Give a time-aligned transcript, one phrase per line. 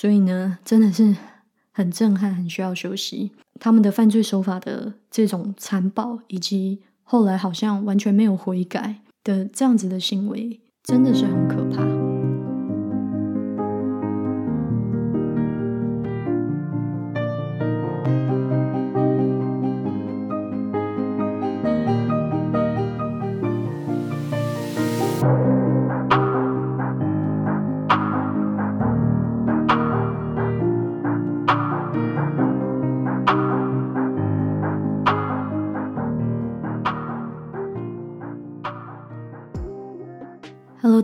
[0.00, 1.16] 所以呢，真的是
[1.72, 3.32] 很震撼，很需要休息。
[3.58, 11.97] 他们的犯罪手法的这种残暴，以及后来好像完全没有悔改的这样子的行为，真的是很可怕。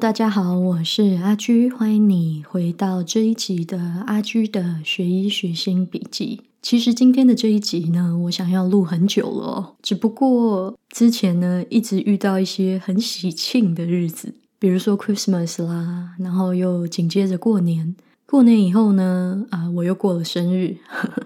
[0.05, 6.43] 大家好，我是阿居，欢迎你回到这一集的阿居的学医学心笔记。
[6.61, 20.77] 其实今天的这一集呢，我想要录很久了，只不过之前呢一直遇到一些很喜庆的日子，比如说 Christmas 啦，然后又紧接着过年，过年以后呢，啊，我又过了生日，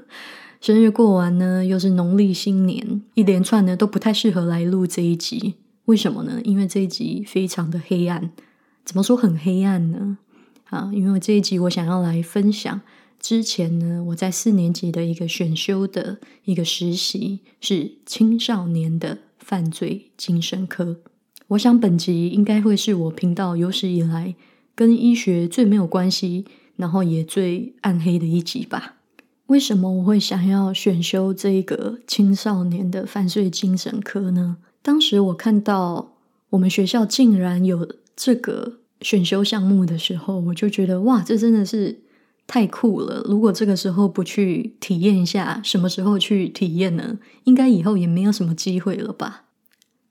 [0.63, 5.57] 生日过完呢，又是农历新年，一连串呢都不太适合来录这一集。
[5.87, 6.41] 为什么呢？
[6.45, 8.31] 因为这一集非常的黑暗。
[8.89, 10.17] 怎么说很黑暗呢？
[10.71, 12.81] 啊，因为这一集我想要来分享
[13.21, 20.97] 之前呢，我在四年级的一个选修的一个实习是青少年的犯罪精神科。
[21.49, 24.35] 我想本集应该会是我频道有史以来
[24.75, 28.95] 跟医学最没有关系，然后也最暗黑的一集吧。
[29.49, 34.57] 为什么我会想要选修这个青少年的犯罪精神科呢？
[34.81, 36.13] 当时我看到
[36.49, 37.87] 我们学校竟然有
[38.21, 42.01] 这个选修项目的时候，我就觉得哇，这真的是
[42.49, 43.23] 太酷了！
[43.27, 47.21] 如果这个时候不去体验一下，什么时候去体验呢？
[47.45, 49.45] 应该以后也没有什么机会了吧？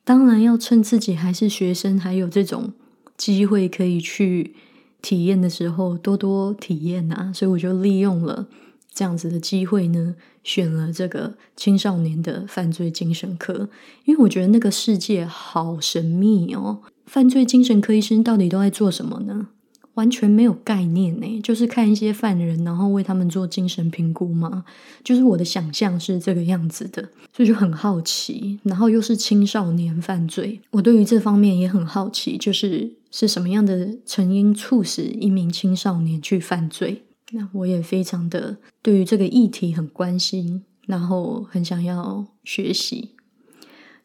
[0.06, 2.72] 当然要趁自己还是学生，还有这种
[3.18, 4.56] 机会可以去
[5.02, 7.34] 体验的时候，多多体验啊！
[7.34, 8.48] 所以我就利用了。
[8.94, 13.70] 这样子的机会呢，选了这个青少年的犯罪精神科，
[14.06, 16.80] 因为我觉得那个世界好神秘哦。
[17.08, 19.48] 犯罪精神科医生到底都在做什么呢？
[19.96, 24.64] 完全没有概念呢，就是看一些犯人，然后为他们做精神评估吗？
[25.04, 27.02] 就是我的想象是这个样子的，
[27.34, 28.60] 所以就很好奇。
[28.62, 37.02] 然后又是青少年犯罪，我对于这方面也很好奇，就是是什么样的成因促使一名青少年去犯罪？
[37.32, 43.16] 那我也非常的对于这个议题很关心，然后很想要学习，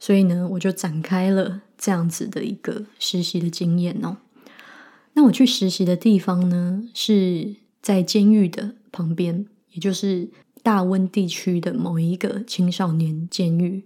[0.02, 4.16] 所以呢，我就展开了这样子的一个实习的经验哦。
[5.12, 10.28] 那我去实习的地方呢，是在监狱的旁边，也就是
[10.60, 13.84] 大温地区的某一个青少年监狱。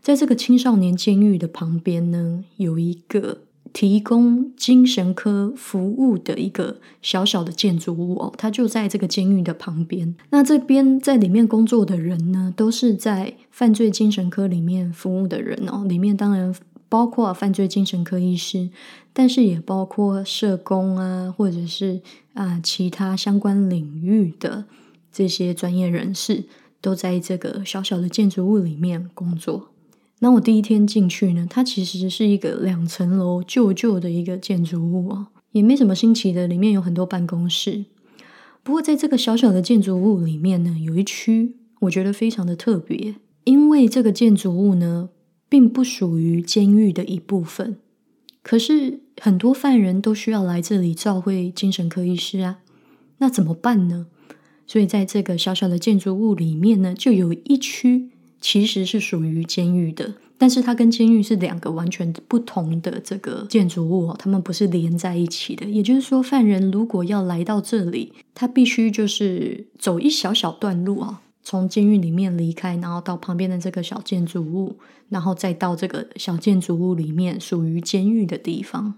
[0.00, 3.38] 在这个青少年监狱的旁边呢，有一个。
[3.72, 10.14] 提供精神科服务的一个小小的建筑物哦，它就在这个监狱的旁边。
[10.30, 15.84] 那这边在里面工作的人呢，都是在犯罪精神科里面服务的人哦。
[15.88, 16.54] 里面当然
[16.88, 18.70] 包括犯罪精神科医师，
[19.12, 22.00] 但是也包括社工啊，或者是
[22.34, 24.64] 啊其他相关领域的
[25.12, 26.44] 这些专业人士，
[26.80, 29.69] 都在这个小小的建筑物里面工作。
[30.22, 37.86] 那我第一天进去呢，它其实是一个两层楼旧旧的一个建筑物啊，也没什么新奇的，里面有很多办公室。
[38.62, 43.14] 不过在这个小小的建筑物里面呢，有一区我觉得非常的特别，
[43.44, 45.08] 因为这个建筑物呢
[45.48, 47.78] 并不属于监狱的一部分，
[48.42, 52.58] 可是很多犯人都需要来这里照会精神科医师啊，
[53.18, 54.08] 那怎么办呢？
[54.66, 58.10] 所以在这个小小的建筑物里面呢，就有一区。
[58.40, 65.66] 其实是属于监狱的，但是它跟监狱是两个完全不同的这个建筑物哦，它们不是连在一起的。
[65.66, 74.78] 也就是说，犯人如果要来到这里，他必须就是走一小小段路啊，从监狱里面离开，然后到旁边的这个小建筑物，
[75.10, 78.94] 然后再到这个小建筑物里面属于监狱的地方。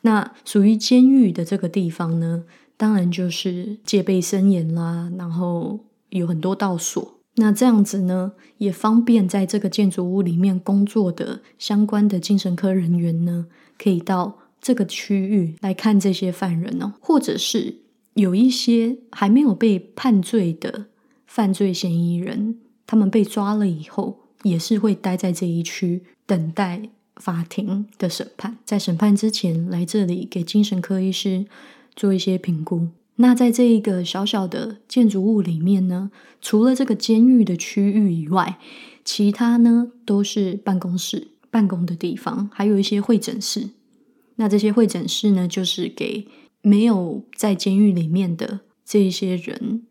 [0.00, 2.44] 那属于监狱的这个地方呢，
[2.76, 7.15] 当然就是戒备森严啦，然后有很多道锁。
[7.36, 13.46] 那这样子呢，也方便在这个建筑物里面工作的相关的精神科人员呢，
[13.78, 17.76] 可以到这个区域来看这些犯人哦，或者是
[18.14, 20.86] 有一些还没有被判罪的
[21.26, 22.56] 犯罪嫌疑人，
[22.86, 31.44] 他们被抓了以后，也是会待在这一区等待法庭的审判，在审判之前来这里给精神科医师
[31.94, 32.88] 做一些评估。
[33.16, 36.10] 那在这一个小小的建筑物里面呢，
[36.40, 38.58] 除了这个监狱的区域以外，
[39.04, 43.70] 其他呢都是办公室、办公的地方，还有一些会诊室。
[44.36, 46.28] 那这些会诊室呢，就是给
[46.60, 49.82] 没有在监狱里面的这一些人，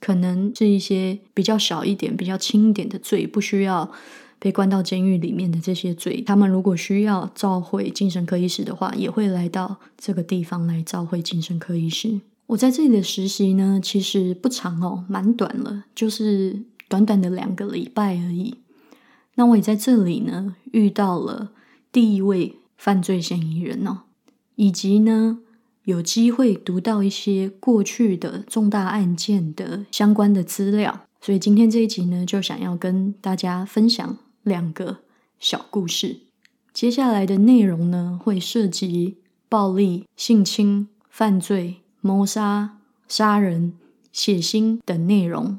[0.00, 3.92] 可能是一些比较小一点、比较轻一点的罪，不需要
[4.40, 12.20] 被关到监狱里面的这些罪，他们如果需要召会精神科医师的话，也会来到这个地方来召会精神科医师。
[12.46, 18.56] 我在这里的实习呢，其实不长哦，蛮短了，就是短短的两个礼拜而已。
[19.34, 21.52] 那我也在这里呢，遇到了
[21.90, 24.02] 第一位犯罪嫌疑人哦，
[24.56, 25.40] 以及呢。
[25.84, 35.00] 有机会读到一些过去的重大案件的相关的资料，所以今天这一集呢，就想要跟大家分享两个
[35.38, 36.20] 小故事。
[36.72, 39.18] 接下来的内容呢，会涉及
[39.50, 42.76] 暴力、性侵、犯罪、谋杀、
[43.08, 43.72] 杀人、
[44.12, 45.58] 血腥等内容，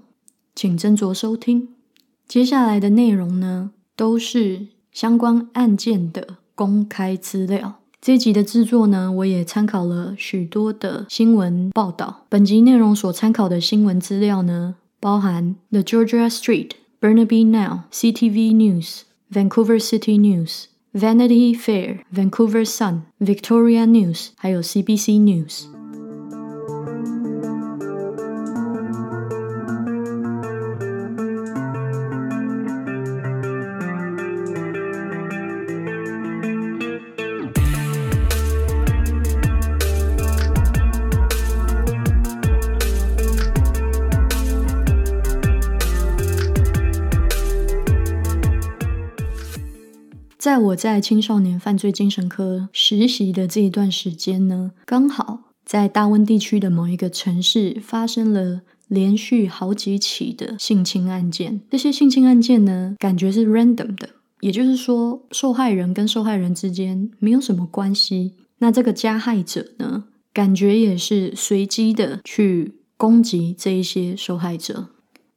[0.53, 1.69] 请斟酌收听。
[2.27, 7.79] 接下来的内容呢，都是相关案件的公开资料。
[7.99, 12.25] 这集的制作呢，我也参考了许多的新闻报道。
[12.29, 19.01] 本集内容所参考的新闻资料呢，包含 The Georgia Street、Burnaby Now、CTV News、
[19.31, 25.74] Vancouver City News、Vanity Fair、Vancouver Sun、Victoria News，还有 CBC News。
[50.45, 61.61] 在我在青少年犯罪精神科实习的这一段时间呢，刚好在大温地区的某一个城市发生了连续好几起的性侵案件。
[61.71, 64.07] 这些性侵案件呢，感觉是 random 的，
[64.41, 68.33] 也就是说，受害人跟受害人之间没有什么关系。
[68.59, 74.89] 那这个加害者呢，感觉也是随机的去攻击这一些受害者。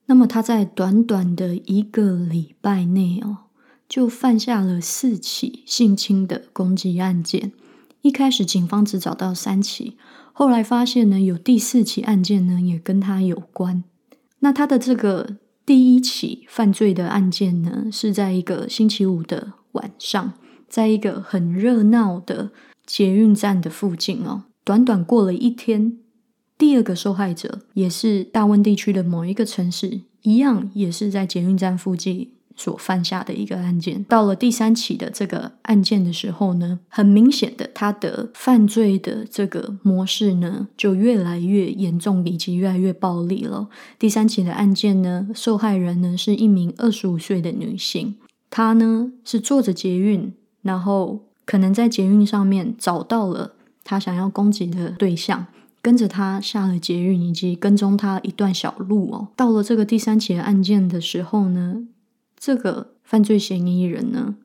[0.05, 3.48] 那么他在短短的一个礼拜内哦。
[3.89, 7.53] 就犯下了四起性侵的攻击案件。
[8.03, 9.97] 一开始警方只找到三起，
[10.33, 13.83] 后来发现呢，有第四起案件呢也跟他有关。
[14.41, 15.37] 那他的这个
[15.67, 20.35] 第一起犯罪的案件呢，是在一个星期五的晚上，
[20.69, 22.53] 在一个很热闹的
[22.87, 24.45] 捷运站的附近哦。
[24.63, 25.99] 短短过了一天，
[26.57, 32.31] 第二个受害者也是大温地区的某一个城市，一样也是在捷运站附近。
[32.59, 43.69] 所犯下的一个案件，到了第三起的这个案件的时候呢，很明显的，他的犯罪的这个模式呢，就越来越严重，以及越来越暴力了。
[43.97, 48.17] 第三起的案件呢，受害人呢是一名二十五岁的女性，
[48.51, 50.33] 她呢是坐着捷运，
[50.63, 53.53] 然后可能在捷运上面找到了
[53.85, 55.47] 她想要攻击的对象，
[55.81, 59.29] 跟着他下了捷运，以及跟踪他一段小路哦。
[59.37, 61.87] 到了这个第三起的案件的时候呢。
[62.39, 64.37] 这个犯罪嫌疑人呢，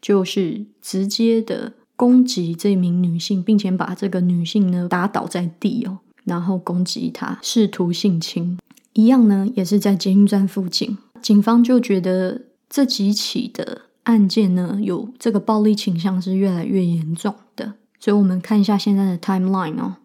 [0.00, 8.58] 就是直接的攻击这名女性，并且把这个女性呢打倒在地哦，然后攻击她，试图性侵。
[8.94, 10.96] 一样呢，也是在捷运站附近。
[11.20, 17.74] 警方就觉得这几起的案件呢，有这个暴力倾向是越来越严重的。
[17.98, 19.96] 所以，我们看一下现在的 timeline 哦。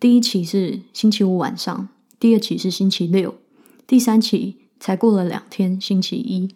[0.00, 1.88] 第一起是星期五晚上，
[2.18, 3.34] 第二起是星期六，
[3.86, 6.54] 第三起才过了两天，星期一。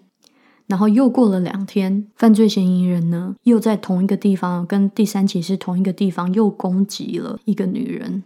[0.68, 8.22] 然后又过了两天，犯罪嫌疑人呢又在同一个地方，跟第三起是同一个地方，又攻击了一个女人。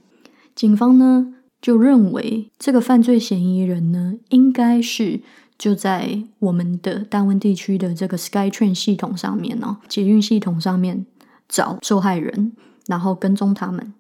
[0.55, 5.21] 警方呢就认为这个犯罪嫌疑人呢应该是
[5.57, 11.07] 就在我们的大温地区的这个 SkyTrain 系统上面哦，捷运系统上面
[11.49, 12.53] 找受害人，
[12.89, 13.95] 然后跟踪他们，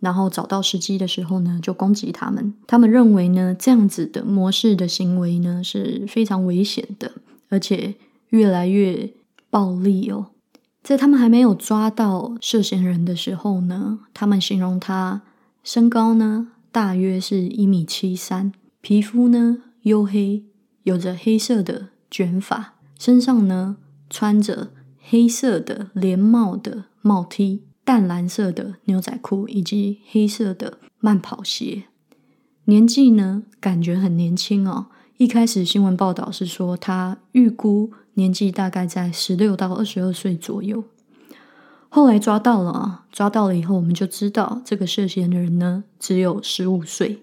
[0.00, 2.52] 然后找到时机的时候呢就攻击他们。
[2.66, 7.12] 他们认为呢这样子的模式的行为呢是非常危险的。
[7.48, 7.94] 而且
[8.30, 9.14] 越来越
[9.50, 10.26] 暴力哦！
[10.82, 15.22] 在他们还没有抓到涉嫌人的时候呢，他们形容他
[15.64, 20.44] 身高呢大约是一米七三，皮肤呢黝黑，
[20.84, 31.84] 有着黑色的卷发，身上呢穿着黑色的连帽的帽 T，淡蓝色的牛仔裤以及黑色的慢跑鞋，
[32.66, 34.86] 年纪呢感觉很年轻哦。
[35.18, 40.84] 一开始新闻报道是说他预估年纪大概在十六到二十二岁左右，
[41.88, 47.22] 后来抓到了，抓到了以后我们就知道这个涉嫌的人呢只有十五岁。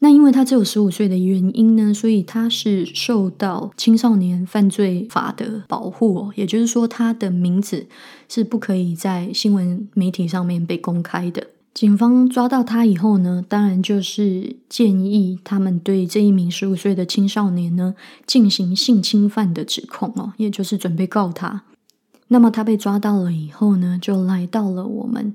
[0.00, 7.86] 那因为他只有十五岁的原因呢，所以他是受到青少年犯罪法的保护，也就是说他的名字
[8.28, 11.46] 是不可以在新闻媒体上面被公开的。
[11.74, 17.94] 警方抓到他以后呢，当然就是建议他们对这一名十五岁的青少年呢
[18.26, 21.62] 进行性侵犯的指控哦，也就是准备告他。
[22.28, 25.34] 那么他被抓到了以后呢，就来到了我们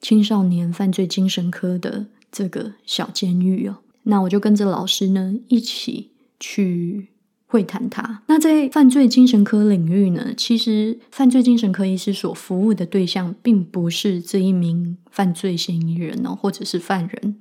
[0.00, 3.76] 青少年犯罪精神科的这个小监狱哦。
[4.02, 6.10] 那我就跟着老师呢一起
[6.40, 7.08] 去。
[7.48, 8.22] 会谈他。
[8.26, 17.36] 那在犯罪精神科领域呢，其实犯罪精神科医师所服务的对象，并不是这一名犯罪嫌疑人哦，或者是犯人，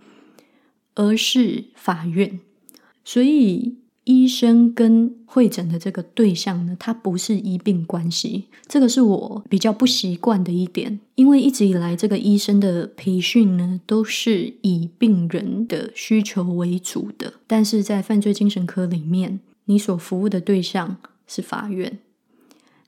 [0.96, 2.40] 而是法院。
[3.04, 8.46] 所以，医生跟会诊的这个对象呢，他不是医病关系。
[8.66, 17.34] 这个是我比较不习惯的一点，因为一直以来这个医生的培训呢，都是以病人的需求为主的。
[17.46, 20.98] 但是在犯罪精神科里面，你所服务的对象
[21.28, 22.00] 是法院，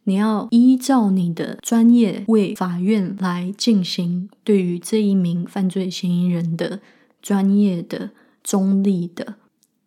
[0.05, 6.79] 你要依照你的专业为法院来进行对于这一名犯罪嫌疑人的
[7.21, 9.35] 专业的、中立的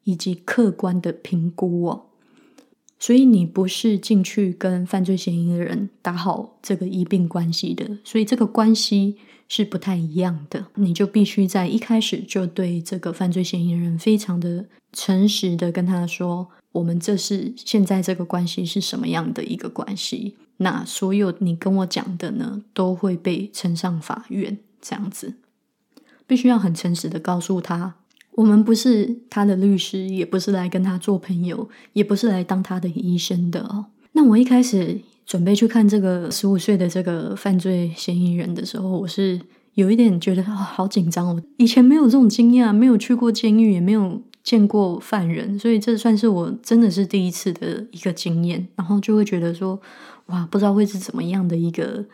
[0.04, 2.04] 以及客观的评估哦。
[2.98, 9.16] 所以你不是进去跟犯罪嫌疑人打好这个医病关系的，所以这个关系
[9.48, 10.66] 是不太一样的。
[10.76, 16.48] 你就必须在一开始就对这个犯罪嫌疑人非常的诚实的跟他说。
[16.72, 20.36] 我们这是现在这个关系是什么样的一个关系？
[20.58, 25.34] 那所有你跟我讲的呢，都会被呈上法院这样子，
[26.26, 27.94] 必须要很诚实的告诉他，
[28.36, 33.86] 我们不是他的律师，也不是来跟他做朋友，也不是来当他的医生的哦。
[34.12, 39.40] 那我一开始准备去看这个十五岁的这个犯罪嫌疑人的时候，我是
[39.74, 44.22] 有一点觉得好紧张哦，以前没有这种经验，没有去过监狱，也没有。
[44.42, 49.80] 见过犯人，所以这算是我真的是第一次的一个经验，然后就会觉得说，
[50.26, 52.04] 哇，不知道会是怎么样的一个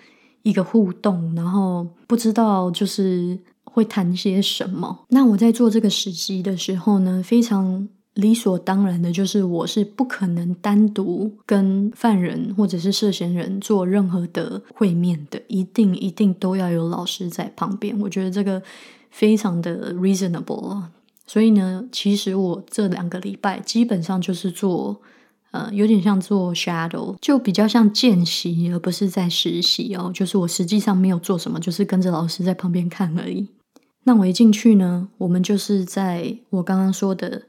[0.43, 5.07] 一个互动，然后不知道就是会谈些什么。
[5.09, 17.99] 那我在做这个实习的时候呢，非常理所当然的就是我是不可能单独跟犯人或者是涉嫌人做任何的会面的，一定一定都要有老师在旁边。
[18.01, 18.63] 我觉得这个
[19.11, 20.83] 非常的 reasonable。
[21.29, 24.99] 所以呢，其实我这两个礼拜基本上就是做，
[25.51, 30.11] 呃，有点像做 shadow，就比较像见习，而不是在实习哦。
[30.13, 33.47] 就是我实际上没有做什么，就是跟着老师在旁边看而已。
[34.05, 37.43] 那我一进去呢，我们就是在我刚刚说的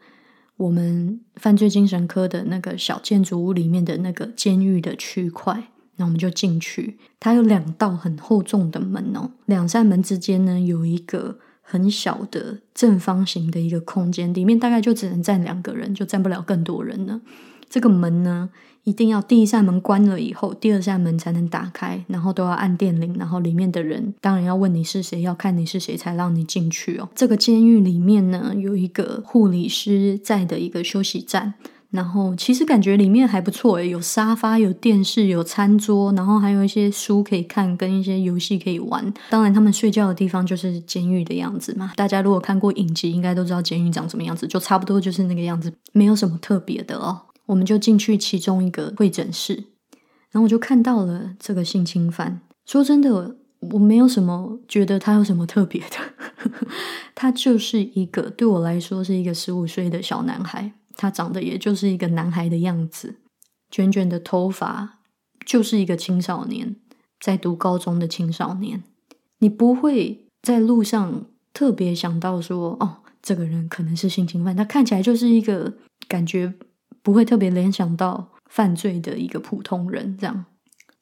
[0.58, 7.00] 我们犯罪精神科的那个小建筑物里面的那个监狱的区块，那我们就进去。
[7.18, 11.38] 它有两道很厚重的门哦，两扇门之间呢有一个。
[11.70, 17.22] 很小的正方形的一个空间，里面大概就只能站两个人，就站不了更多人了。
[17.70, 18.50] 这个门呢，
[18.84, 27.08] 一定要第一扇门关了以后，第二扇门才能打开，然后都要按电铃，然后里面的人当然要问你是谁，要看你是谁才让你进去哦。
[27.14, 31.54] 这个监狱里面呢，有一个护理师在的一个休息站。
[31.92, 39.12] 然后其实感觉里面还不错诶，有沙发、有电视、有餐桌，然后还有一些书可以看，跟一些游戏可以玩。
[39.32, 41.92] 当然，他们睡觉的地方就是监狱的样子嘛。
[41.96, 47.22] 大家如果看过影集，应该都知道监狱长什么样子，就差不多就是那个样子，没有什么特别的哦。
[47.48, 49.56] 我们就进去其中一个会诊室，
[50.30, 52.42] 然后我就看到了这个性侵犯。
[52.68, 53.36] 说真的，
[53.72, 56.54] 我没有什么觉得他有什么特别的，
[57.16, 60.72] 他就是一个对我来说是一个十五岁的小男孩。
[61.00, 63.16] 他长得也就是一个男孩的样子，
[63.72, 65.00] 卷卷的头发，
[65.46, 66.76] 就是一个青少年，
[67.22, 68.84] 在读高中的青少年。
[69.38, 74.54] 你不会在路上特别想到说，哦，这个人可能是性侵犯。
[74.54, 75.76] 他看起来就是一个
[76.10, 76.54] 感觉
[77.02, 80.18] 不会特别联想到犯罪的一个普通人。
[80.18, 80.44] 这样，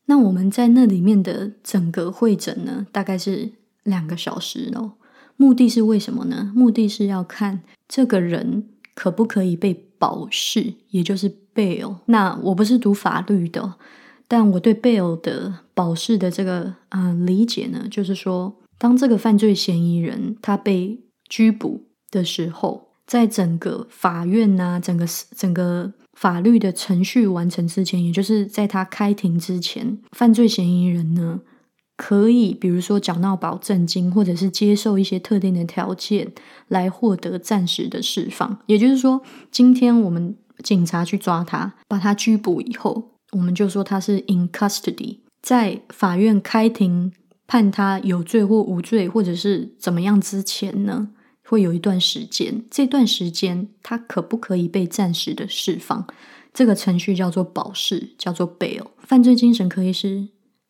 [0.06, 4.94] 那我们在那里面的整个会诊呢，大概是两个小时哦。
[5.38, 6.52] 目的是为什么呢？
[6.56, 9.86] 目的是要看这个人可不可以被。
[9.98, 11.96] 保释，也就是 bail。
[12.06, 13.76] 那我不是读法律的，
[14.28, 21.00] 但我对 bail 的保释的这个啊理解呢，就是说，当这个犯罪嫌疑人他被
[21.30, 31.42] 拘捕的时候，在整个法院呐，整个整个法律的程序完成之前，也就是在他开庭之前，犯罪嫌疑人呢。
[31.98, 36.32] 可以，比如说缴纳保证金，或者是接受一些特定的条件
[36.68, 38.60] 来获得暂时的释放。
[38.68, 39.20] 也就是说，
[39.52, 47.12] 今天我们警察去抓他，把他拘捕以后，我们就说他是 in custody，在法院开庭
[47.48, 51.10] 判他有罪或无罪，或者是怎么样之前呢，
[51.44, 52.64] 会有一段时间。
[52.70, 56.06] 这段时间他可不可以被暂时的释放？
[56.54, 58.86] 这个程序叫做保释，叫做 bail。
[59.00, 60.28] 犯罪精神科医师。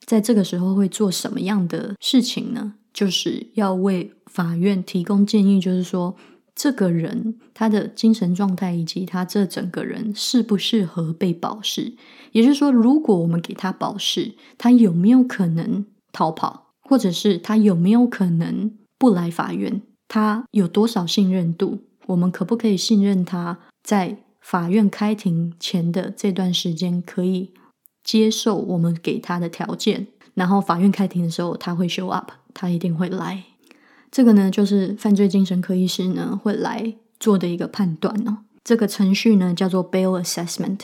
[0.07, 2.73] 在这个时候会做什么样的事情呢？
[2.91, 6.15] 就是要为法院提供建议，就是说
[6.55, 11.93] 这个人他的精神状态以及他这整个人适不适合被保释。
[12.31, 19.81] 也就是说，如果我们给他保释，他有没有可能逃跑，或者是他有没有可能不来法院？
[20.07, 21.83] 他有多少信任度？
[22.07, 27.51] 我们可不可以信任他在法院开庭前的这段时间可以
[28.07, 30.07] 接受我们给他的条件？
[30.33, 33.43] 然后法院开庭的时候他会 show up，他一定会来。
[34.09, 38.37] 这个呢，就是犯罪精神科医师呢会来做的一个判断哦。
[38.63, 40.79] 这个程序呢叫做 bail assessment。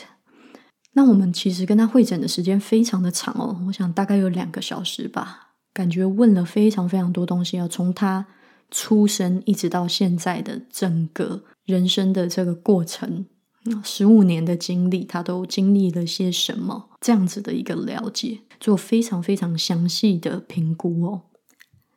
[0.92, 5.54] 那我们其实跟他会诊的时间非常的长哦，我想大概有两个小时吧。
[5.72, 8.26] 感觉问了非常非常多东西，要从他。
[8.70, 13.24] 出生一直到现在的整个人生的这个过程，
[13.84, 16.88] 十五年的经历，他都经历了些什么？
[17.04, 21.20] 这样子的一个了解，做非常非常详细的评估哦。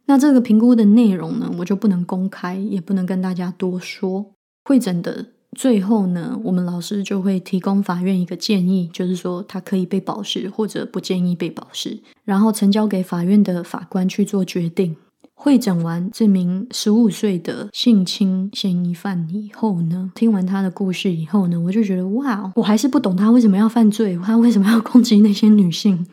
[0.07, 4.33] 那这个评估的内容呢，我就不能公开，也不能跟大家多说。
[4.65, 14.97] 会诊的最后呢，我们老师就会提供法院一个建议，就是说他可以被保释，或者不建议被保释，然后呈交给法院的法官去做决定。
[15.39, 26.05] 会诊完这名十五岁的性侵嫌疑犯以后呢，听完他的故事以后呢，我就觉得哇，我还是不懂他为什么要犯罪，他为什么要攻击那些女性。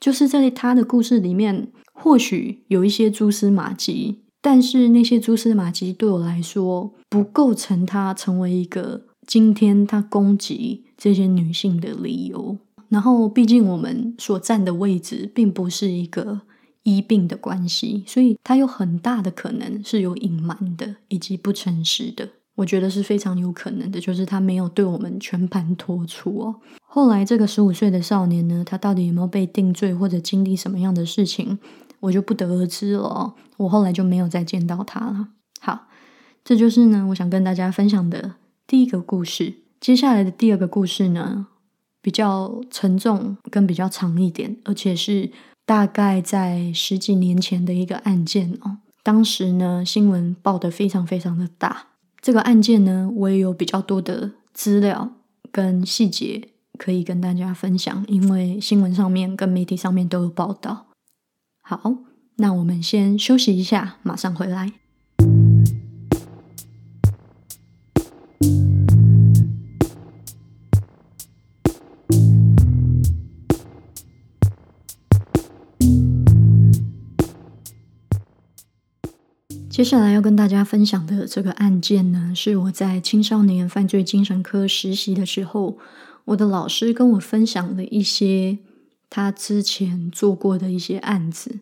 [0.00, 12.58] 就是在他的故事里面，或许有一些蛛丝马迹，但是那些蛛丝马迹对我来说不构成他成为一个今天他攻击这些女性的理由。
[12.88, 16.40] 然后，毕竟我们所站的位置并不是一个。
[16.84, 22.28] 医病的关系，所以他有很大的可能是有隐瞒的，以及不诚实的。
[22.56, 26.54] 我觉得是非常有可能的，就是他没有对我们全盘托出哦。
[26.82, 31.58] 后来这个十五岁的少年呢，他到底有没有被定罪或者经历什么样的事情，
[31.98, 33.34] 我就不得而知了。
[33.56, 35.28] 我后来就没有再见到他了。
[35.60, 35.88] 好，
[36.44, 38.36] 这就是呢，我想跟大家分享的
[38.68, 39.54] 第一个故事。
[39.80, 41.48] 接下来的第二个故事呢，
[42.00, 45.32] 比较沉重，跟比较长一点，而且是。
[45.66, 51.86] 大概在十几年前的一个案件哦，当时呢新闻报的非常非常的大。
[52.20, 55.12] 这个案件呢，我也有比较多的资料
[55.52, 56.48] 跟细节
[56.78, 60.86] 可以跟大家分享，因为新闻上面跟媒体上面都有报道。
[61.60, 61.96] 好，
[62.36, 64.72] 那我们先休息一下，马上回来。
[79.74, 85.76] 接下来要跟大家分享的这个案件呢，是我在青少年犯罪精神科实习的时候，
[86.26, 88.58] 我的老师跟我分享了一些
[89.10, 91.58] 他之前做过的一些案子。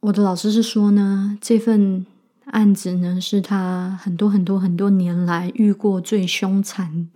[0.00, 2.04] 我的老师是说呢，这份
[2.44, 7.08] 案子呢是他很多很多很多年来遇过最凶残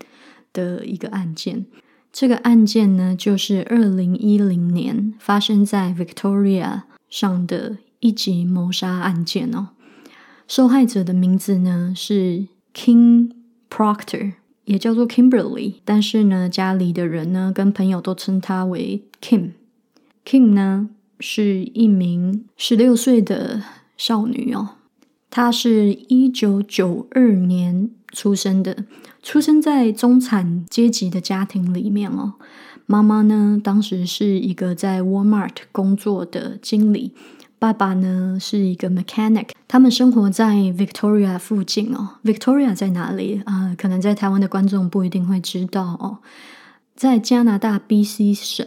[0.54, 1.66] 的一个案件。
[2.10, 9.68] 这个案件呢，就是二零一零年发生在 Victoria 上的一级谋杀案件哦。
[10.46, 13.30] 受害者的名字呢是 King
[13.70, 14.32] Proctor，
[14.64, 19.52] 也叫做 Kimberly，但是呢，家里的人呢跟朋友都称他为 Kim。
[20.24, 23.62] Kim 呢是一名十六岁的
[23.96, 24.70] 少女哦，
[25.30, 28.84] 她是一九九二年出生的，
[29.22, 32.34] 出生在中产阶级的家庭里面哦。
[32.86, 37.12] 妈妈呢当时是一个在 Walmart 工作的经理。
[37.62, 42.16] 爸爸呢是一个 mechanic，他们生活在 Victoria 附近哦。
[42.24, 43.72] Victoria 在哪里啊？
[43.78, 46.18] 可能在台湾的观众不一定会知道哦。
[46.96, 48.66] 在加拿大 BC 省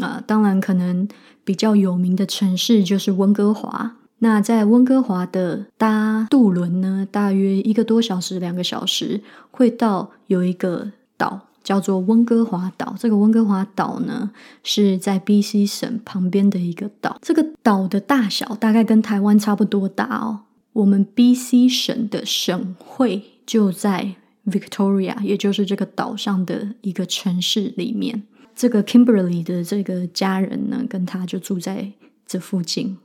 [0.00, 1.08] 啊，当然可能
[1.42, 3.96] 比较有名的城市就是温哥华。
[4.20, 11.48] 那在温哥华的搭渡轮呢，大约一个多小时、两个小时会到有一个岛。
[11.66, 14.30] 叫做温哥华岛，这个温哥华岛呢
[14.62, 17.18] 是在 B.C 省旁边的一个岛。
[17.20, 20.42] 这个岛的大小大概跟台湾差不多大哦。
[20.74, 24.14] 我们 B.C 省的省会就在
[24.46, 28.22] Victoria，也就是这个岛上的一个城市里面。
[28.54, 31.90] 这个 Kimberly 的这个家人呢，跟他就住在
[32.24, 32.96] 这附近。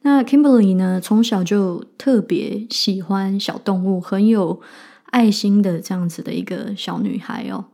[0.00, 4.62] 那 Kimberly 呢，从小就特别喜欢小动物，很有
[5.10, 7.66] 爱心的这样子的一个小女孩哦。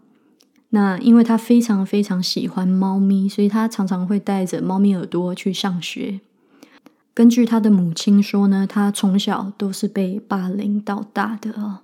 [0.71, 6.21] 那因为他非常非常喜欢猫咪，所以他常常会带着猫咪耳朵去上学。
[7.15, 11.79] 根据他的母亲说呢，他从小都是被霸凌到大的哦。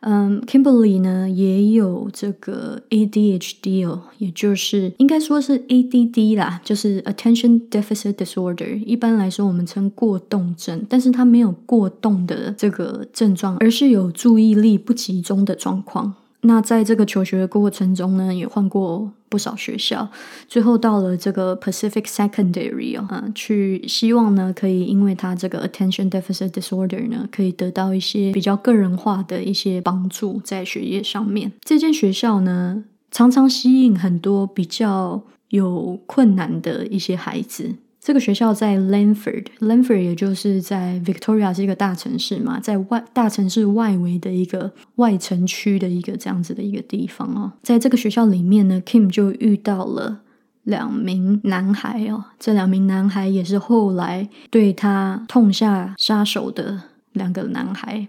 [0.00, 8.82] 嗯，Kimberly 呢也有这个 ADHD 哦，也就是应该说是 ADD 啦，就是 Attention Deficit Disorder。
[8.84, 16.14] 一般来说，我们称过动症，但是他没有过动的这个症状，而是有注意力不集中的状况。
[16.44, 20.10] 那在这个求学的过程中呢，也换过不少学校，
[20.48, 31.52] 最后到了这个 Pacific Secondary 哦，去希望呢可以因为他这个 Attention Deficit Disorder 呢，可以得到一些比较个人化的一些帮助在学业上面。
[31.60, 37.76] 这间学校呢，常常吸引很多比较有困难的一些孩子。
[38.04, 47.52] 这个学校在 Lanford，Lanford 也就是在 Victoria 是一个大城市嘛，在外大城市外围的一个外城区的一个这样子的一个地方哦。
[47.62, 50.22] 在这个学校里面呢，Kim 就遇到了
[50.64, 58.08] 两名男孩哦，这两名男孩也是后来对他痛下杀手的两个男孩。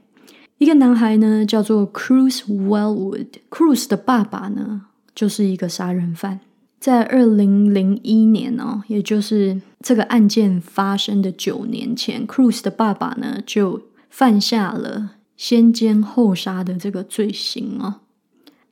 [0.58, 6.40] 一个男孩呢叫做 Cruz Wellwood，Cruz 的爸爸呢就是一个杀人犯。
[6.84, 18.02] 在二零零一年哦，也就是这个案件发生的九年前，Cruz 的爸爸呢就犯下了先奸后杀的这个罪行哦。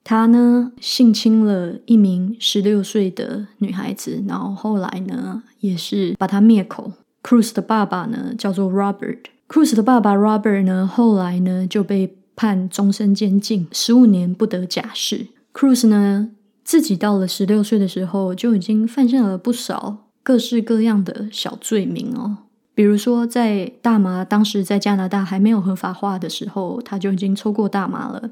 [0.04, 6.92] 他呢性侵了一名十六岁的女孩子，然后后来呢也是把她灭口。
[7.24, 15.28] Cruz 的爸爸呢叫做 Robert，Cruz 的爸爸 Robert 呢后来呢就被判终身监禁，十五年不得假释。
[15.54, 16.32] Cruz 呢。
[16.64, 22.38] 自己到了十六岁的时候，就已经犯下了不少各式各样的小罪名哦。
[22.74, 28.32] 比如说，在大麻当时在加拿大还没有合法化的时候，他就已经抽过大麻了。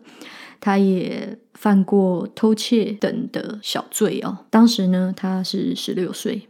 [0.61, 4.39] 他也犯过偷窃等的小罪哦。
[4.49, 6.47] 当时呢，他是十六岁。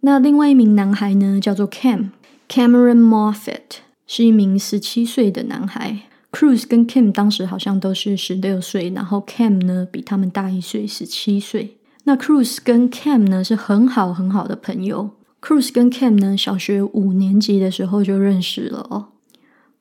[0.00, 2.10] 那另外一名男孩呢，叫做 Cam
[2.48, 6.02] Cameron Moffat，是一名十七岁的男孩。
[6.32, 11.76] Cruz 跟 Kim 当时好像都是十六岁，然后 Cam 呢比他们大一岁，十七岁。
[12.04, 15.10] 那 Cruz 跟 Cam 呢是很好很好的朋友。
[15.42, 19.08] Cruz 跟 Cam 呢小学五年级的时候就认识了哦。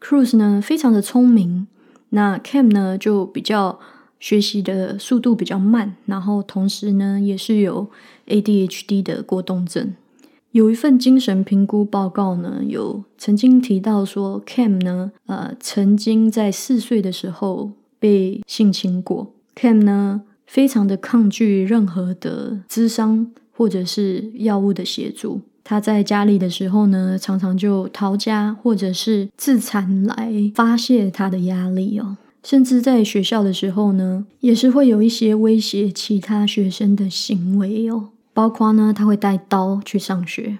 [0.01, 1.67] Cruz 呢非常的聪明，
[2.09, 3.79] 那 Cam 呢就比较
[4.19, 7.89] 学习的速度比较慢，然后同时呢也是有
[8.27, 9.93] ADHD 的过动症。
[10.51, 19.33] 有一份精神评估报告呢，有曾经提到说，Cam 呢，呃，曾经在四岁的时候被性侵过。
[19.55, 25.41] Cam 呢，非常的抗拒任何的咨商或者是药物的协助。
[25.63, 32.17] 他在家里的时候呢，常常就逃家或者是自残来发泄他的压力哦。
[32.43, 38.09] 甚至在学校的时候呢，也是会有一些威胁其他学生的行为哦。
[38.33, 40.59] 包括呢，他会带刀去上学。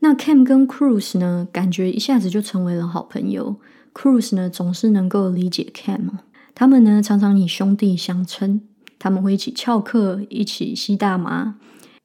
[0.00, 3.56] 那 Cam 跟 Cruz 呢，感觉一下子就成为了好朋友。
[3.94, 6.18] Cruz 呢，总是能够理解 Cam。
[6.54, 8.60] 他们呢，常常以兄弟相称。
[8.98, 11.56] 他们会一起翘课，一起吸大麻，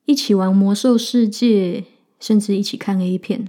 [0.05, 1.85] 一起玩魔兽世界，
[2.19, 3.47] 甚至一起看 A 片。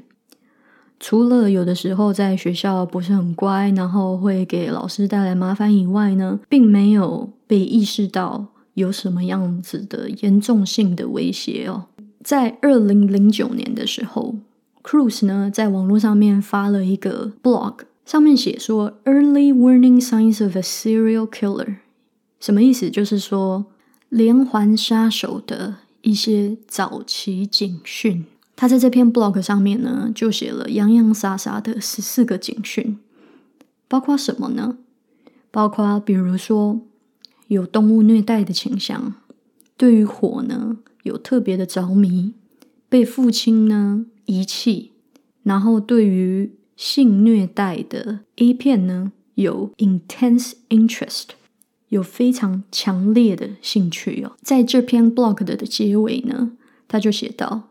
[1.00, 8.46] 除了有的时候在学校不是很乖，然后会给老师带来麻烦以外呢，并没有被意识到。
[8.74, 11.84] 有什么样子的严重性的威胁哦？
[12.24, 14.36] 在二零零九年的时候
[14.82, 21.76] ，Cruz 呢在网络上面发了一个 blog，上面写说 “Early warning signs of a serial killer”，
[22.40, 22.88] 什么意思？
[22.88, 23.66] 就是说
[24.08, 28.24] 连环杀手的一些早期警讯。
[28.56, 32.98] 他在这篇 blog 上面呢，就写了洋洋洒洒的十四个警讯，
[33.88, 34.78] 包括什么呢？
[35.50, 36.80] 包括比如说。
[37.52, 39.14] 有动物虐待的倾向，
[39.76, 42.32] 对于火呢有特别的着迷，
[42.88, 44.92] 被父亲呢遗弃，
[45.42, 51.24] 然后对于性虐待的 A 片呢有 intense interest，
[51.90, 54.32] 有非常强烈的兴趣哦。
[54.40, 56.52] 在这篇 blog 的结尾呢，
[56.88, 57.68] 他就写道：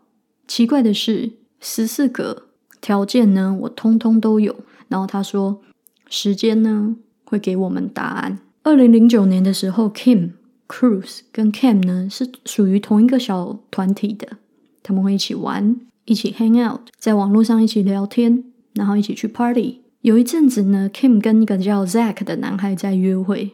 [0.47, 2.45] 奇怪的是，十四个
[2.79, 4.55] 条件呢我通通都有。
[4.89, 5.61] 然后他说，
[6.09, 8.39] 时间呢会给我们答案。
[8.63, 10.31] 二零零九年的时候，Kim、
[10.67, 14.37] Cruz 跟 Cam 呢是属于同一个小团体的，
[14.83, 18.43] 他们会一起玩，一起 hang out，在网络上一起聊天，
[18.73, 19.79] 然后一起去 party。
[20.01, 23.51] 有一阵子呢，Kim 跟一个叫 Zack 的男孩在约会，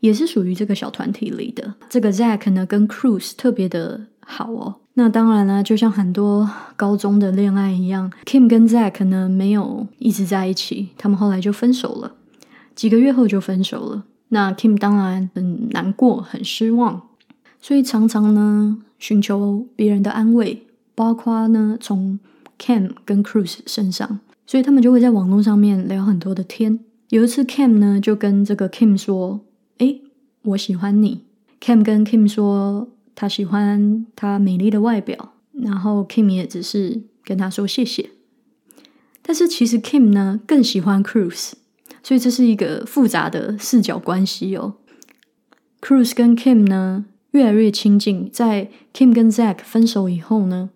[0.00, 1.74] 也是属于这个小团体里的。
[1.88, 4.76] 这个 Zack 呢跟 Cruz 特别的好哦。
[4.94, 12.12] 那当然啦，就像很多高中的恋爱一样，Kim 跟 Zack 呢没有一直在一起，他们后来就分手了，
[12.74, 14.04] 几个月后就分手了。
[14.28, 17.08] 那 Kim 当然很难过、很失望，
[17.60, 22.18] 所以常常呢寻求别人的安慰，包括呢从
[22.58, 29.40] Cam 跟 Cruz 身上，所以他们就会在网络上面聊很多的天，有一次，Cam 呢就跟这个 Kim 说
[29.78, 30.02] ：“诶，
[30.42, 31.22] 我喜欢你。
[31.60, 38.10] ”Cam 跟 Kim 说他喜欢他美丽的外表，然后 Kim 也只是跟他说谢谢。
[39.22, 41.52] 但是其实 Kim 呢更喜欢 Cruise，
[42.04, 44.74] 所以这是一个复杂的视角关系哦。
[45.80, 50.70] Cruise 跟 Kim 呢越来越亲近，在 Kim 跟 Zack 分手以后呢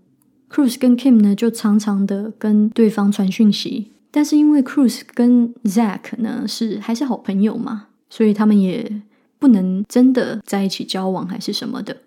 [0.50, 3.92] ，Cruise 跟 Kim 呢就常常的跟对方传讯息。
[4.10, 9.02] 但是因为 Cruise 跟 Zack 呢是还是好朋友嘛，所以他们也
[9.38, 11.98] 不能真的在一起交往还是什么的。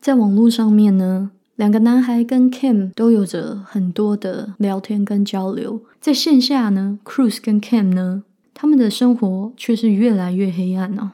[0.00, 1.30] 在网络上面呢。
[1.56, 11.10] 两个男孩跟 Kim 都有着很多的聊天跟交流，在线下呢，Cruise 跟 Kim 呢，他们的生活却是越来越黑暗哦。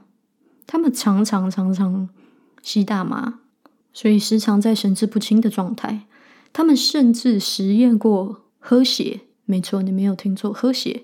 [0.66, 2.08] 他们常常常常
[2.62, 3.40] 吸大麻，
[3.92, 6.02] 所以时常在神志不清的状态。
[6.52, 11.02] 他们甚至实验过喝血，没错，你没有听错，喝血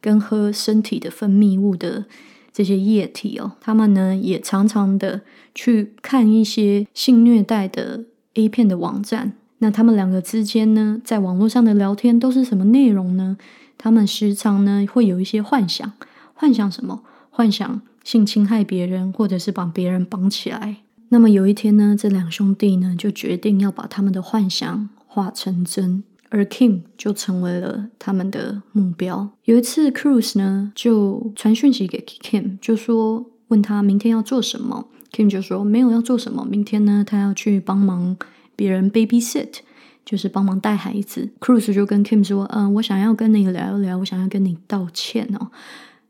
[0.00, 2.06] 跟喝身体的分泌物的
[2.52, 3.52] 这些液体哦。
[3.60, 5.20] 他们呢也常常的
[5.54, 8.06] 去看一些性虐待的。
[8.36, 13.36] A 片的网站，那他们两个之间呢，在网络上的聊天都是什么内容呢？
[13.76, 15.92] 他们时常呢会有一些幻想，
[16.34, 17.02] 幻想什么？
[17.30, 20.76] 幻想性侵害别人，或者是把别人绑起来。
[21.08, 29.30] 那么有一天呢，这两兄弟呢就决定要把他们的幻想化成真，而 Kim 就成为了他们的目标。
[29.44, 34.88] 有一次，Cruise 呢就传讯息给 Kim，就说问他明天要做什么。
[35.12, 38.16] Kim 就说没有要做什么，明天呢，他要去帮忙
[38.56, 39.58] 别人 babysit，
[40.04, 41.30] 就是帮忙带孩子。
[41.40, 45.50] Cruise 就跟 Kim 说：“嗯，我想要跟你聊一聊，我想要跟你道歉哦。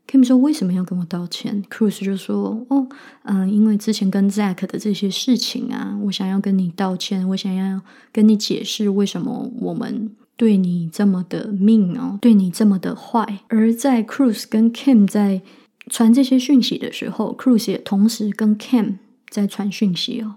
[0.07, 2.87] ”Kim 说：“为什么要跟我道歉？”Cruise 就说：“哦，
[3.23, 7.81] 嗯，因为之前跟 Zack 的这些事情啊，我想要跟你道歉，我想要
[8.11, 15.41] 跟你解释为什么我们对你这么的命哦，对你这么的坏。”而在 Cruise 跟 Kim 在
[15.87, 18.97] 传这些讯息的时候，Cruise 也同时跟 Kim
[19.29, 20.35] 在传讯息哦。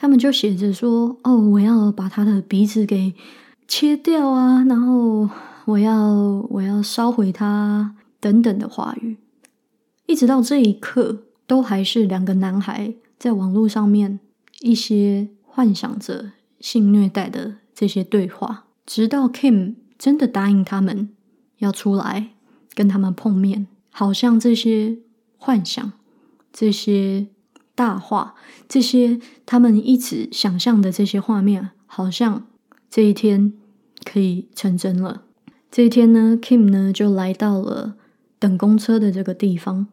[0.00, 3.12] 他们就写着说：“哦，我要把他的鼻子给
[3.66, 5.28] 切掉啊，然后
[5.64, 6.14] 我要
[6.50, 9.16] 我要烧毁他等等的话语。”
[10.06, 14.20] 一直到这一刻，都还是两个男孩在网络上面
[14.60, 16.30] 一些幻想着
[16.60, 18.66] 性虐待的这些对话。
[18.86, 21.10] 直到 Kim 真的答应他们
[21.58, 22.30] 要出来
[22.72, 23.66] 跟他们碰面。
[23.90, 24.98] 好像这些
[25.36, 25.92] 幻想、
[26.52, 27.26] 这些
[27.78, 28.34] 大话、
[28.68, 32.48] 这些他们一直想象的这些画面，好像
[32.90, 33.52] 这一天
[34.04, 35.22] 可以成真了。
[35.70, 37.94] 这一天呢，Kim 呢就来到了
[38.40, 39.86] 等公车的这个地方，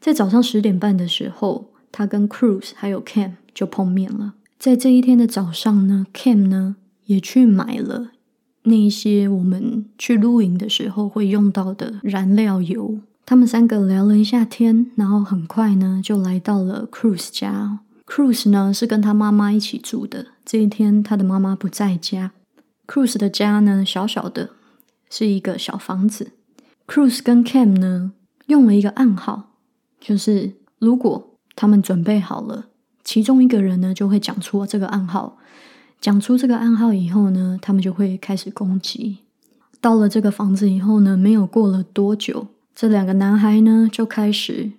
[0.00, 4.32] 在早上十点半的时候，他跟 Cruise 还有 Cam 就碰面了。
[4.58, 8.12] 在这一天的早上呢，Cam 呢也去买了
[8.62, 13.00] 那一些我们去露营的时候会用到的燃料油。
[13.28, 17.80] 他们三个聊了一下天，然后很快呢就来到了 Cruise 家。
[18.06, 20.28] Cruise 呢是跟他妈妈一起住的。
[20.46, 22.32] 这一天他的妈妈不在家。
[22.86, 24.48] Cruise 的家呢小小的，
[25.10, 26.32] 是一个小房子。
[26.86, 28.14] Cruise 跟 Cam 呢
[28.46, 29.50] 用了一个暗号，
[30.00, 32.68] 就是如果他们准备好了，
[33.04, 35.36] 其中一个人呢就会讲出这个暗号。
[36.00, 39.18] 讲出这个暗号以后呢，他们就会开始攻击。
[39.82, 42.46] 到了这个房子以后呢，没有过了多久。
[42.80, 44.70] 这两个男孩呢，就开始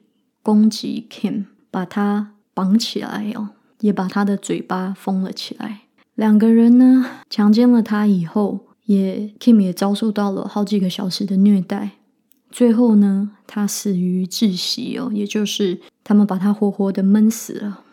[0.41, 3.49] 攻击 Kim，把他绑起来哦，
[3.81, 5.81] 也把他的嘴巴封了起来。
[6.15, 11.97] 两个人呢，强奸了他以后，也 Kim 也遭受到了好几个小时的虐待。
[12.49, 17.83] 最后呢，他死于窒息哦，也就是他们把他活活的闷死了。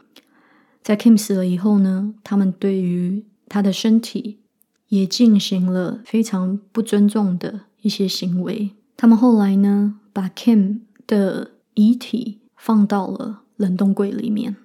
[0.85, 4.38] 在 Kim 死了以后呢，他们对于他的身体
[4.87, 8.71] 也进行了非常不尊重的一些行为。
[8.96, 14.56] 他们后来呢，把 Kim 的遗体放到了冷冻柜里面，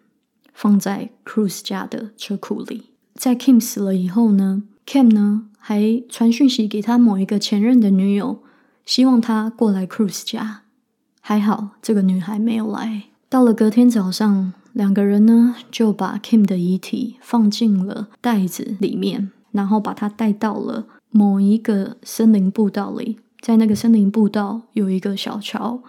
[0.54, 2.92] 放在 Cruise 家的车库里。
[3.14, 8.42] 在 Kim 死了以后呢，Kim 呢还传讯息给他某一个前任的女友，
[8.86, 10.62] 希望他过来 Cruise 家。
[11.20, 13.04] 还好这个女孩没有来。
[13.30, 23.20] 到了隔天早上，两个人呢就把 Kim 的遗体放进了袋子里面，然后把它带到了某一个森林步道里。
[23.42, 25.82] 在那个森林步道有一个小桥，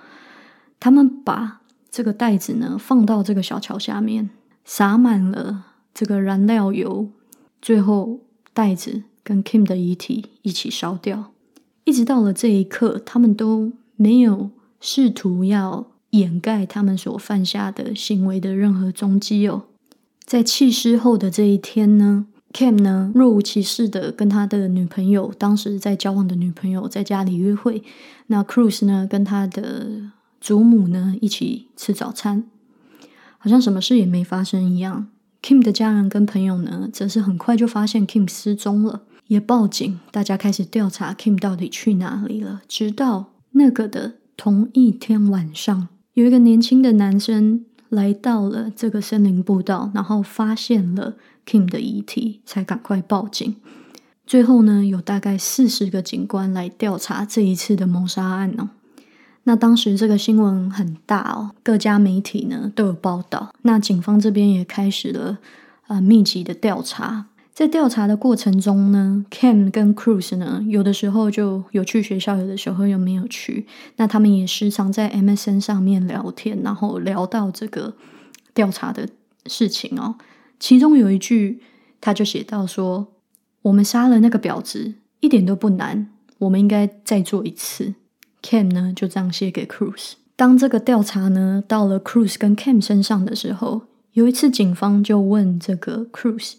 [0.81, 1.61] 他们把
[1.91, 4.31] 这个袋子呢放到这个小桥下面，
[4.65, 7.11] 洒满了这个燃料油，
[7.61, 8.21] 最后
[8.55, 11.33] 袋子跟 Kim 的遗体一起烧掉。
[11.85, 19.65] 一直到了这一刻，他们都没有试图要掩盖他们所犯下的行为的任何踪迹哦。
[20.25, 27.83] 在弃尸后的这一天呢 Cam 呢若无其事的跟他的女朋友，当时在交往的女朋友在家里约会。
[28.27, 30.11] 那 Cruz 呢跟他的
[30.41, 32.45] 祖母呢一起吃早餐，
[33.38, 35.09] 好像什么事也没发生一样。
[35.43, 42.62] Kim 的家人跟朋友呢，则是很快就发现 Kim 失踪了，也报警，大家开始调查 Kim 到底去哪里了。
[42.69, 51.14] 直到那个的同一天晚上，有一个年轻的男生来到了这个森林步道，然后发现了。
[51.44, 53.57] Kim 的遗体才赶快报警。
[54.24, 58.70] 最后呢，有大概四十个警官来调查这一次的谋杀案哦。
[59.42, 63.52] 那当时这个新闻很大哦，各家媒体呢都有报道。
[63.62, 65.38] 那警方这边也开始了
[65.88, 67.26] 啊密集的调查。
[67.55, 73.67] 在调查的过程中呢，Cam 跟 Cruz 呢有的时候就有去学校，有的时候又没有去。
[73.97, 77.95] 那他们也时常在 MSN 上面聊天，然后聊到这个
[78.55, 79.07] 调查的
[79.47, 80.17] 事情哦。
[80.59, 81.61] 其中有一句，
[82.01, 83.09] 他就写到说
[83.62, 87.95] ：“我们杀了那个婊子，一点都不难，我们应该再做一次。
[88.43, 90.12] ”Cam 呢就这样写给 Cruz。
[90.35, 93.83] 当这个调查呢到了 Cruz 跟 Cam 身上的时候，
[94.15, 96.55] 有一次警方就问这个 Cruz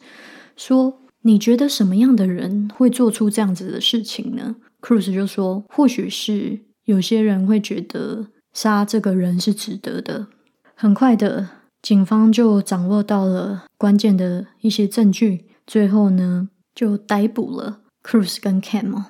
[0.55, 10.27] 说：“你觉得什么样的人会做出这样子的事情呢？”Cruz 就说：“或许是有些人会觉得杀这个人是值得的。”
[10.75, 11.49] 很快的。
[11.83, 19.03] 警方就掌握到了关键的一些证据，最后呢就逮捕了 Cruz 跟 Cam。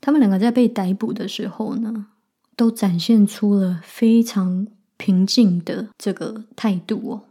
[0.00, 2.06] 他们两个在被逮捕的时候呢，
[2.56, 7.24] 都展现出了非常平静的这个态度哦。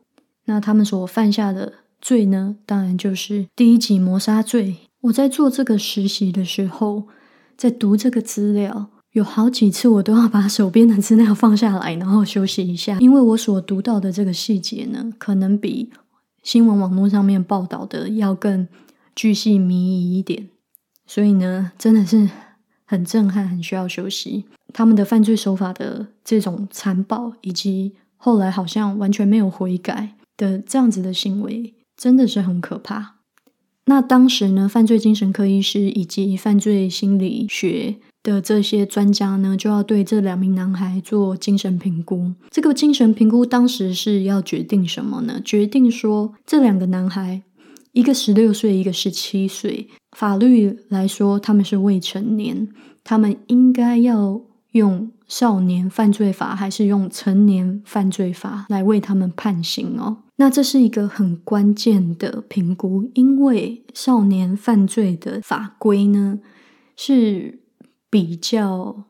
[0.45, 4.77] 那他们所犯下的罪呢，当然就是第一级谋杀罪。
[5.01, 7.07] 我在做这个实习的时候，
[7.55, 8.89] 在读这个资料。
[9.13, 15.89] 有好几次，我都要把手边的资料放下来，然后休息一下，因为我所读到的这个细节呢，可能比
[16.43, 18.67] 新闻网络上面报道的要更
[19.15, 20.49] 巨细靡遗一点，
[21.07, 22.29] 所以呢，真的是
[22.85, 24.45] 很震撼，很需要休息。
[24.71, 33.15] 他们的犯罪手法的这种残暴，以及后来好像完全没有悔改的这样子的行为，真的是很可怕。
[33.85, 37.95] 那当时呢，犯罪精神科医师以及犯罪心理学。
[38.23, 42.33] 的这些专家呢，就要对这两名男孩做精神评估。
[42.49, 45.39] 这个精神评估当时是要决定什么呢？
[45.45, 47.43] 决定说这两个男孩，
[47.93, 52.67] 一个十六岁，一个十七岁，法律来说他们是未成年，
[53.05, 54.41] 他们应该要
[54.77, 60.23] 用少年犯罪法还是用成年犯罪法来为他们判刑哦？
[60.37, 66.39] 那这是一个很关键的评估，因为少年犯罪的法规呢
[66.95, 67.59] 是。
[68.09, 69.03] 比较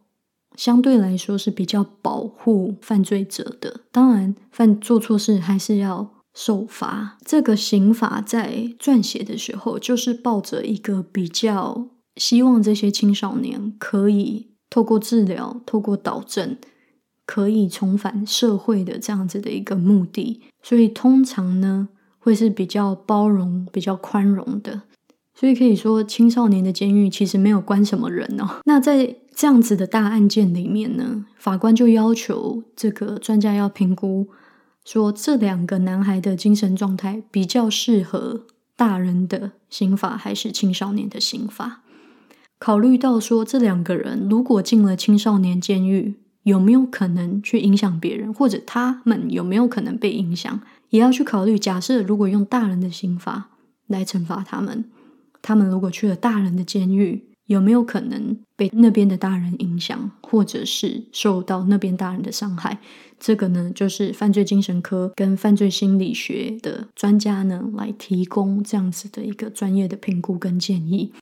[0.56, 7.20] 相对来说是比较保护犯罪者的，当然犯做错事还是要受罚。
[7.24, 16.58] 这个刑法在撰写的时候，就是抱着一个比较希望这些青少年可以透过治疗、透过导正，
[17.26, 20.42] 可以重返社会的这样子的一个目的。
[20.62, 24.84] 所以通常呢，会是比较包容、比较宽容的。
[25.34, 28.60] 所以可以说，青少年的监狱其实没有关什么人哦。
[28.66, 34.28] 那在这样子的大案件里面呢，法官就要求这个专家要评估，
[34.84, 41.84] 说这两个男孩的精神状态比较适合大人的刑法还是青少年的刑法。
[42.60, 51.60] 考虑到说这两个人如果进了青少年监狱，有没有可能去影响别人，或者他们有没有可能被影响，也要去考虑。
[51.60, 53.50] 假设如果用大人的刑法
[53.88, 54.86] 来惩罚他们。
[55.40, 62.80] 他们如果去了大人的监狱，有没有可能被那边的大人影响，或者是受到那边大人的伤害？
[63.20, 71.14] 这个呢，就是犯罪精神科跟犯罪心理学的专家呢来提供这样子的一个专业的评估跟建议。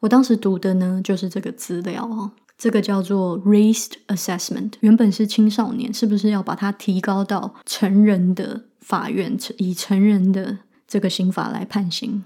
[0.00, 12.24] 我当时读的呢就是这个资料哦，这个叫做 raised assessment，原本是青少年，是不是要把它提高到成人的法院，以成人的这个刑法来判刑？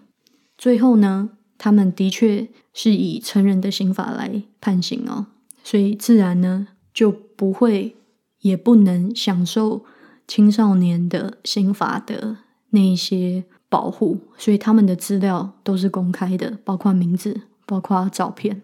[0.59, 5.27] 最后呢，他们的确是以成人的刑法来判刑哦，
[5.65, 7.97] 所以自然呢就不会
[8.41, 9.85] 也不能享受
[10.29, 12.37] 青少年的刑法的
[12.71, 18.63] 那一些保护，所以他们的资料都是公开的，包括名字，包括照片。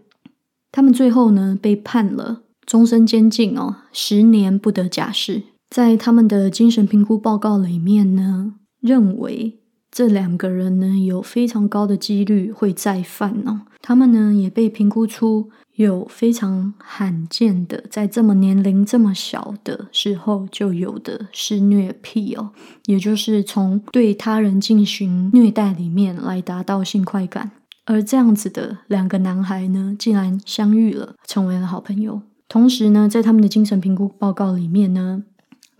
[0.70, 5.42] 他们最后呢被判了终身监禁哦，十年不得假释。
[5.70, 9.58] 在他们的精神评估报告里面呢，认为。
[9.90, 13.62] 这两个人呢，有非常高的几率会再犯哦。
[13.80, 22.50] 他们呢，也被评估出有非常罕见的，在这么年龄这么小的时候就有的施虐癖哦，
[22.84, 27.52] 也就是从对他人进行虐待里面来达到性快感。
[27.88, 32.20] 而这样子的两个男孩呢，竟然相遇了，成为了好朋友。
[32.46, 35.24] 同时呢，在他们的精神评估报告里面呢，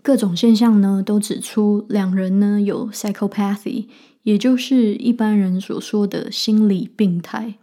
[0.01, 3.85] 各种现象呢都指出两人呢有 psychopathy，
[4.23, 7.53] 也就是一般人所说的心理病态。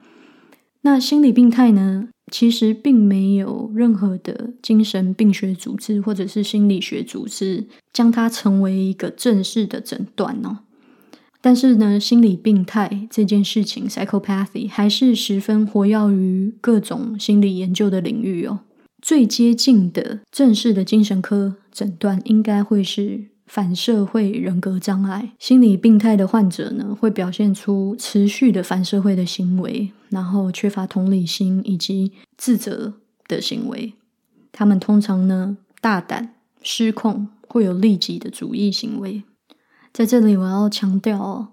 [0.82, 2.09] 那心理病态呢？
[2.30, 10.59] 其实并没有任何的精神病学组织或者是心理学组织将它成为一个正式的诊断哦。
[11.47, 18.59] 但是呢，心理病态这件事情 （psychopathy） 还是十分活跃于各种心理研究的领域哦。
[19.01, 23.26] 最接近的正式的精神科诊断应该会是。
[23.47, 32.94] 反社会人格障碍、心理病态的患者呢，会表现出持续的反社会的行为，然后缺乏同理心以及自责
[33.28, 33.92] 的行为。
[34.51, 39.22] 他们通常呢，大胆、失控，会有利己的主义行为。
[39.97, 41.49] 在这里，我要强调哦，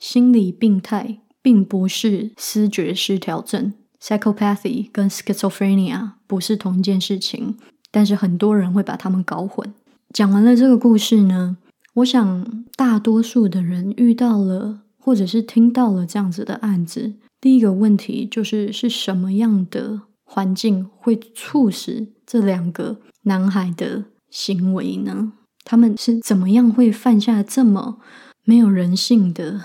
[0.00, 3.72] 心理病态并不是思觉失调症
[4.02, 7.56] （psychopathy） 跟 schizophrenia 不是同一件事情，
[7.92, 9.72] 但是很多人会把他们搞混。
[10.12, 11.56] 讲完了这个故事呢，
[11.94, 25.34] 我想大多数的人遇到了或者是听到了这样子的案子，第一个问题就是是什么样的环境会促使这两个男孩的行为呢？
[25.64, 27.98] 他们是怎么样会犯下这么
[28.44, 29.62] 没有人性的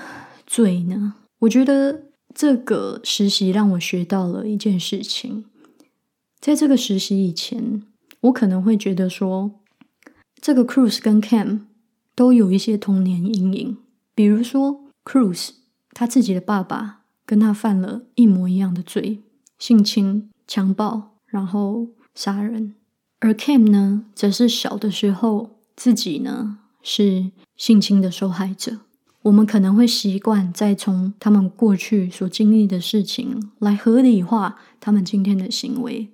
[0.48, 1.16] 罪呢？
[1.40, 5.46] 我觉得这个实习让我学到了一件事情，
[6.40, 7.84] 在这个实习以前，
[8.22, 9.52] 我可能会觉得说。
[10.42, 11.64] 这个 Cruz 跟 Cam
[12.16, 13.78] 都有一些童年阴影，
[14.16, 15.50] 比如说 Cruz
[15.92, 19.22] 他自己的爸爸跟他犯了一模一样的罪，
[19.58, 22.74] 性侵、强暴，然后杀人；
[23.20, 28.80] 而 Cam 呢，则是小的时候自己呢是性侵的受害者。
[29.22, 36.10] 我们可能会习惯再从他们过去所经历的事情来合理化他们今天的行为。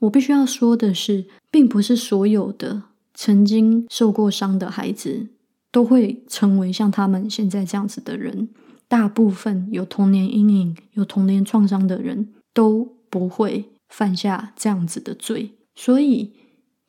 [0.00, 2.82] 我必须要说的是，并不是所有的。
[3.14, 5.28] 曾经受过伤的孩子
[5.72, 8.50] 都会成为像他们现在这样子的人。
[8.86, 16.32] 大部分有童年阴影、有童年创伤的人都不会犯下这样子的罪，所以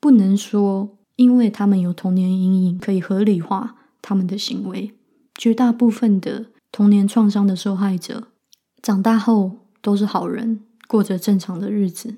[0.01, 4.93] 不能说因为他们有童年阴影可以合理化他们的行为。
[5.36, 8.30] 绝大部分的童年创伤的受害者
[8.82, 12.15] 长大后都是好人，过着正常的日子。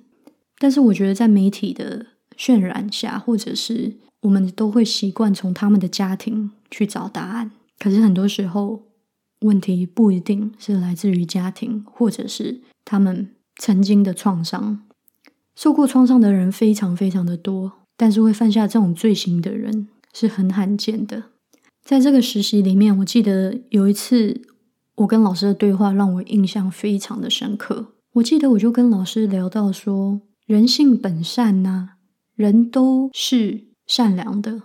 [0.60, 2.06] 但是，我觉得在媒体的。
[2.40, 7.52] 渲染下，或者是我们都会习惯从他们的家庭去找答案。
[7.78, 8.84] 可是很多时候，
[9.42, 14.84] 问题不一定是来自于家庭，或者是他们曾经的创伤。
[15.54, 21.24] 受过创伤的人非常非常的多，但是会犯下这种罪行的人是很罕见的。
[21.84, 24.42] 在这个实习里面，我记得有一次
[24.96, 27.88] 我跟老师的对话让我印象非常的深刻。
[28.14, 31.90] 我记得我就跟老师聊到说，人性本善呐。
[32.36, 34.62] 人都是善良的，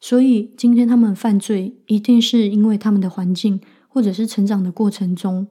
[0.00, 5.46] 所以今天他们犯罪，一定是因为他们的环境或者是成长的过程中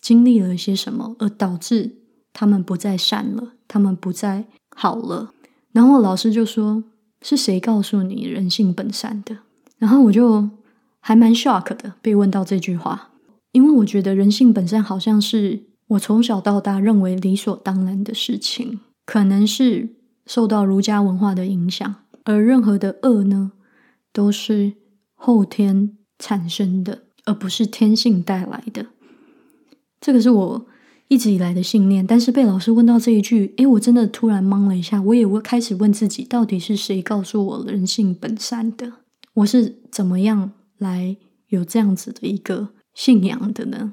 [0.00, 1.96] 经历了一些什么，而导致
[2.32, 5.34] 他们不再善了，他们不再好了。
[5.72, 6.84] 然后老师就说
[7.22, 9.38] ：“是谁告诉你人性本善的？”
[9.78, 10.48] 然后我就
[11.00, 13.10] 还蛮 shock 的，被问到这句话，
[13.52, 19.96] 因为我觉得人性本善好像是我从小到大认为理所当然的事情，可能是。
[20.24, 23.50] 受到儒家文化的影响，而任何的恶呢，
[24.12, 24.74] 都是
[25.14, 28.86] 后天产生的，而不是天性带来的。
[30.00, 30.66] 这个是我
[31.12, 32.06] 一直以来的信念。
[32.06, 35.02] 但是被老师问到这一句，诶，我真的突然懵了一下。
[35.02, 38.92] 我也会开始问自己，到底是谁告诉我人性本善的？
[39.34, 41.16] 我是怎么样来
[41.48, 43.92] 有这样子的一个信仰的呢？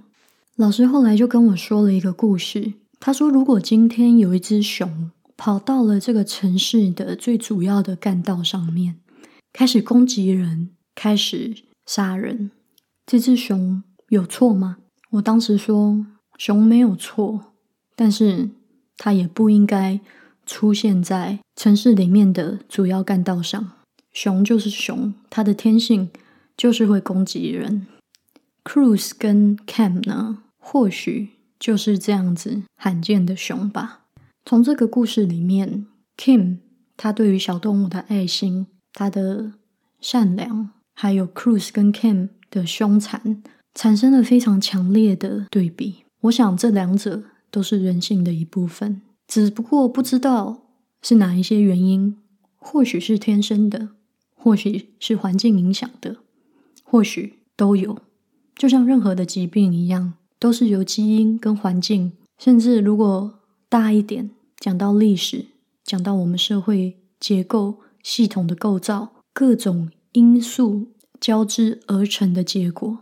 [0.56, 2.74] 老师后来就跟我说了一个故事。
[3.00, 5.12] 他说，如果今天有一只熊。
[5.42, 8.98] 跑到了这个城市的最主要的干道上面，
[9.54, 11.56] 开始攻击人，开始
[11.86, 12.52] 杀人。
[13.06, 14.80] 这只熊有错吗？
[15.12, 16.06] 我当时说，
[16.40, 17.52] 熊没有错，
[17.98, 18.50] 但是
[18.96, 20.00] 它也不应该
[20.46, 23.74] 出现在城市里面的主要干道上。
[24.14, 26.10] 熊就是熊，它的天性
[26.56, 27.86] 就是会攻击人。
[28.64, 34.06] Cruz 跟 Cam 呢，或许就是这样子罕见的熊吧。
[34.46, 35.86] 从这个故事里面
[36.16, 36.60] ，Kim
[36.96, 39.52] 他对于小动物的爱心、他的
[40.00, 46.06] 善良，还有 Cruz 跟 Cam 的凶残，产生了非常强烈的对比。
[46.22, 49.02] 我想这两者都是人性的一部分。
[49.28, 50.64] 只不过不知道
[51.02, 52.18] 是哪一些原因，
[52.58, 53.90] 或许是天生的，
[54.36, 56.18] 或许是环境影响的，
[56.84, 58.00] 或许都有。
[58.56, 63.40] 就像任何的疾病一样，都是由基因跟环境，甚至如果
[63.70, 65.46] 大一点讲到历史，
[65.84, 70.88] 讲到我们社会结构系统的构造，各种因素
[71.22, 72.98] 交织而成的结果。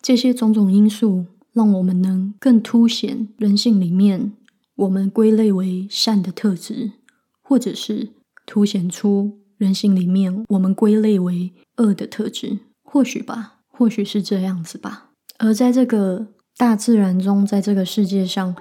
[0.00, 1.26] 这些种种因素，
[1.56, 4.32] 让我们能更凸显人性里面
[4.74, 6.92] 我们归类为善的特质，
[7.40, 8.10] 或者是
[8.44, 12.58] 凸显出人性里面我们归类为恶的特质。
[12.84, 13.54] 或许吧。
[13.68, 15.12] 或许是这样子吧。
[15.38, 16.26] 而在这个
[16.58, 18.54] 大自然中，在这个世界上，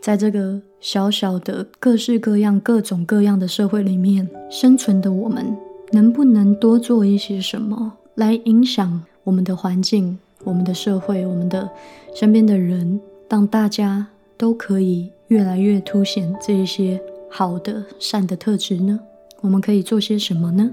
[0.00, 5.54] 在这个小小的各式各样、各种各样的社会里面生存的我们，
[5.92, 10.18] 能不能多做一些什么，来影响我们的环境、
[10.48, 11.68] 我们的社会、我们的
[12.14, 18.98] 身边的人，让大家都可以越来越凸显这一些好的、善的特质呢？
[19.42, 20.70] 我们可以做些什么呢？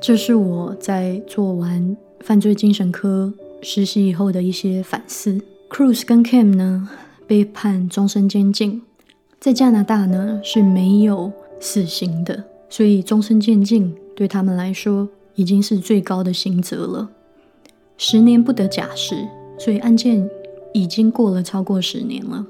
[0.00, 1.96] 这是我在做完。
[2.20, 5.42] 犯罪精神科实习以后的一些反思。
[5.68, 6.88] Cruz 跟 Kim 呢
[7.26, 8.80] 被判终身监禁，
[9.38, 17.10] 在加拿大呢是没有死刑的，所以终身监禁对他们来说已经是最高的刑责了。
[17.96, 19.26] 十年不得假释，
[19.58, 20.28] 所以案件
[20.72, 22.46] 已经过了超过十年了。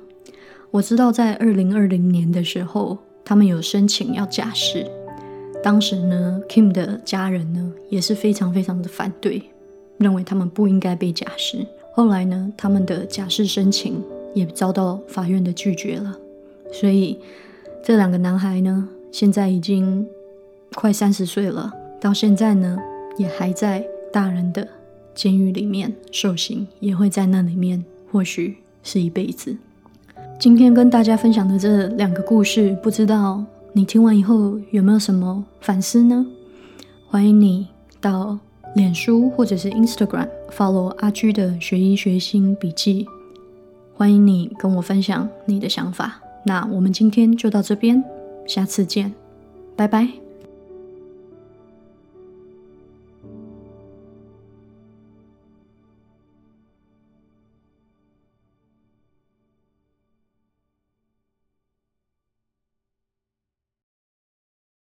[0.70, 4.86] 我知道在二零二零年的时候，他们有申请要假释，
[5.62, 9.42] 当时呢 Kim 的家人呢也是非常非常的反对。
[9.97, 11.64] 认为他们不应该被假释。
[11.92, 14.03] 后来呢，他们的假释申请
[14.34, 16.18] 也遭到法院的拒绝了。
[16.72, 17.16] 所以
[17.80, 20.05] 这两个男孩呢，现在已经
[20.74, 22.76] 快三十岁了，到现在呢，
[23.16, 24.66] 也还在大人的
[25.15, 29.57] 监狱里面受刑，也会在那里面，或许是一辈子。
[30.39, 36.27] 今天跟大家分享的这两个故事，不知道你听完以后有没有什么反思呢？
[37.09, 37.69] 欢迎你
[38.01, 38.39] 到。
[38.75, 43.07] 脸书或者是 Instagram follow 阿居的学医学心笔记，
[43.95, 46.21] 欢迎你跟我分享你的想法。
[46.45, 48.03] 那我们今天就到这边，
[48.49, 49.15] 下次见，
[49.77, 50.24] 拜拜。